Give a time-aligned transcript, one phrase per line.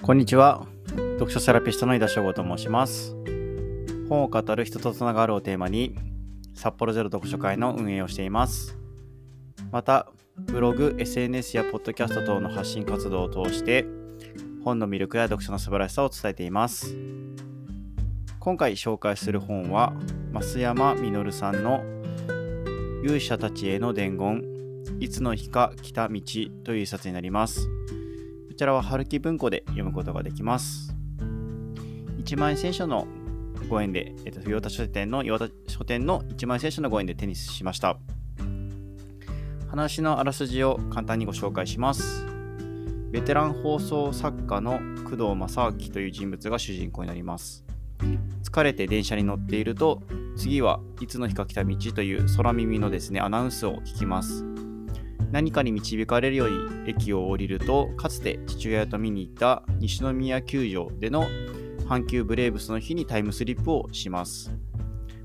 [0.00, 0.64] こんにちは。
[1.18, 3.16] 読書セラピストの井田翔吾と申します。
[4.08, 5.96] 本を語る人とつながるをテーマに、
[6.54, 8.78] 札幌ゼロ読書会の運営をしています。
[9.72, 13.86] また、ブログ、SNS やポッドキャスト等の発信活動を通して、
[14.64, 16.96] 本の魅力や読書の素晴らしさを伝えています。
[18.38, 19.92] 今回紹介する本は、
[20.32, 21.82] 増山実さんの
[23.02, 24.44] 勇者たちへの伝言、
[25.00, 26.20] いつの日か来た道
[26.64, 27.68] という一冊になります。
[28.58, 30.92] こちらは春木文庫で読むことができます。
[32.18, 33.06] 一万円選書の
[33.68, 37.98] ご縁で、えっと、岩田書店の岩田書店の一万円選書のご縁で手にしました。
[39.68, 42.26] 話のあらすじを簡単にご紹介します。
[43.12, 47.64] ベテラン放送作家の工藤正明という人物が主人公になります。
[48.42, 50.02] 疲れて電車に乗っていると、
[50.36, 54.44] 次はいつの日か来た道という空耳のですね、アナウンスを聞きます。
[55.30, 56.50] 何かに導かれるよう
[56.84, 61.26] に駅を降りると、かつて父親と見に行った西宮球場での
[61.86, 64.50] 阪急ブレーブスの日にタイムスリップをします。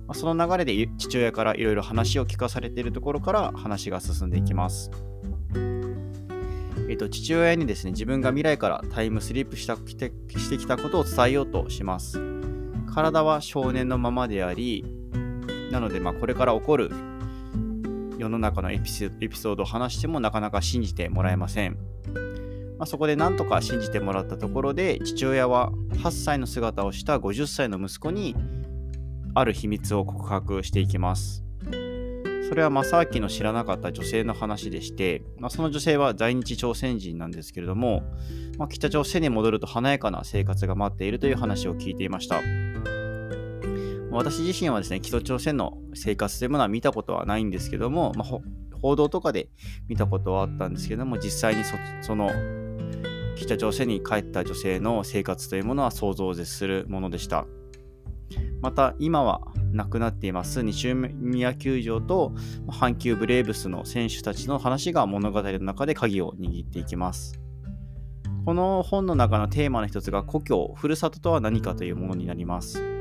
[0.08, 4.92] まあその流れで父親からいろいろ話を聞かされているところから話が進んでいきます。
[6.90, 12.20] えっと、父親にですね、自分が未来からタイムスリップしたしてしてきたことを伝えようとします。
[12.94, 14.86] 体は少年のままであり、
[15.72, 16.92] なので、まあ、これから起こる
[18.24, 21.78] 世の中のエピソードを話してもなかなか信じてもらえません。
[22.78, 28.36] まあ、そこでなんとか信じてもらったところで、父親は8歳の姿をした50歳の息子に
[29.36, 31.44] ある秘密を告白していきます。
[32.48, 38.04] それは正明の知らなかった女性の話でして、まあ、その女性は在日朝鮮人なんですけれども、
[38.58, 42.42] まあ、北朝鮮に戻ると華やかな生活が待っているという話を聞いていました。
[44.14, 48.40] 私自身はですね、北朝鮮の生活というものは見たことはないんですけども、まあ、
[48.82, 49.50] 報道とかで
[49.88, 52.30] 見たことはあったんですけども、実際にそその
[53.36, 57.46] 北朝鮮に帰った女性の生活というものは想像を絶するものでした。
[58.62, 59.42] また、今は
[59.74, 62.34] 亡くなっています西宮球場と
[62.68, 67.40] 阪急ブレーブスの選手たちの話が物語の中で鍵を握っていきます。
[68.46, 72.93] この本の中のテーマの一つが故郷、ふるさととは何かというものになります。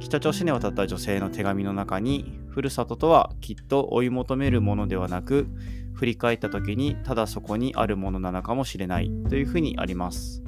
[0.00, 5.48] 北朝鮮に渡った女性の手紙の中に、ふるさととはきっと追い求めるものではなく、
[5.94, 10.42] 振り返った時にただそこにあるものなのかもしれないというふうにあります。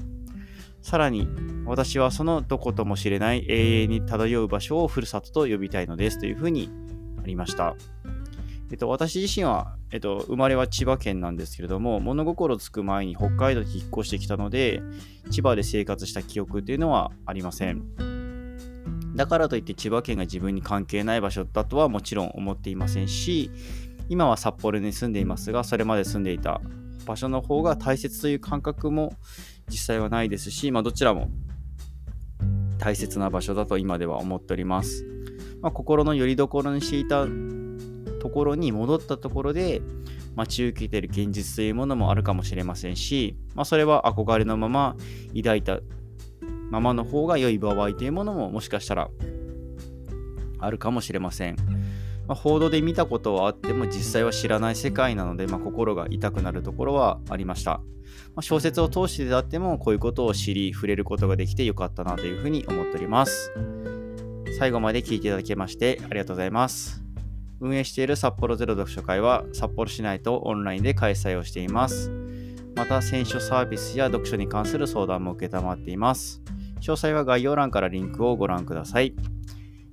[0.83, 1.27] さらに、
[1.65, 6.71] 私はそのどこともしれない永遠に漂う場所をふるさとと呼びたいのですというふうに
[7.23, 7.75] ありました。
[8.71, 14.83] えっと、私自身は、えっと、生まれは千葉県なんですけれども、物心つく前に北海道に引っ越してきたので、
[15.31, 18.08] 千葉で生活した記憶というのはありません。
[19.19, 23.51] だからといって千葉県が自分に関係ない場所だとはもちろん思っていませんし、
[24.09, 26.61] 今は札幌に住んでいますが、それまで住んでいた
[27.05, 29.13] 場所の方が大切という感覚も
[29.69, 31.31] 実際はないですし、まあ、どちらも
[32.79, 35.05] 大切な場所だと今では思っております。
[35.63, 37.27] まあ、心の拠り所にしていた
[38.21, 39.83] ところに戻ったところで
[40.37, 44.97] 待ち受けている現実というものもあるかもしれませんし、まあ、それは憧れのまま
[45.35, 45.81] 抱いた
[46.71, 49.11] ままの方が良い場合というものももしかしたら
[50.59, 51.57] あるかもしれません。
[52.27, 57.81] まあ、報道で見たことはあっても実際は知らない世界なので、まあ、心が痛くなるところはありました。
[58.35, 63.53] まあ、小説を通してであってもこういうことを知り触れることができてよかったなというふうに思っております。
[64.59, 67.03] 最後まで聞いていただきましてありがとうございます。
[67.61, 72.11] 運営している札幌ゼロ読書会は札幌市内とオンラインで開催をしています。
[72.77, 76.41] また、選書サービスや読書に関する相談も承っています。
[76.81, 79.15] 詳細は概要欄からリンクをご覧ください。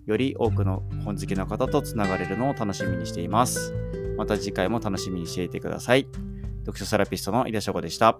[0.05, 3.73] より多くの本好きの方とつながれるのを楽しみにしています。
[4.17, 6.07] また次回も楽しみにしていてください。
[6.59, 8.19] 読書セラピストの井田翔子でした。